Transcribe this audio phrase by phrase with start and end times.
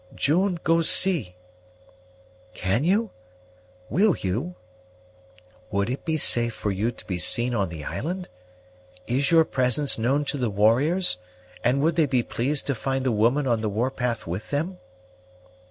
[0.15, 1.35] "June go see."
[2.55, 3.11] "Can you?
[3.87, 4.55] will you?
[5.69, 8.27] would it be safe for you to be seen on the island?
[9.05, 11.19] is your presence known to the warriors,
[11.63, 14.79] and would they be pleased to find a woman on the war path with them?"